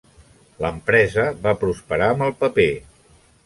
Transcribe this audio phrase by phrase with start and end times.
[0.65, 2.69] L'empresa va prosperar amb el paper.